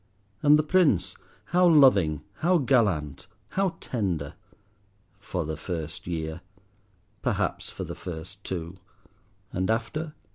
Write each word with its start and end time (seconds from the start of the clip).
And 0.41 0.57
the 0.57 0.63
Prince! 0.63 1.15
how 1.45 1.67
loving, 1.67 2.23
how 2.37 2.57
gallant, 2.57 3.27
how 3.49 3.75
tender—for 3.81 5.45
the 5.45 5.55
first 5.55 6.07
year, 6.07 6.41
perhaps 7.21 7.69
for 7.69 7.83
the 7.83 7.93
first 7.93 8.43
two. 8.43 8.77
And 9.53 9.69
after? 9.69 10.15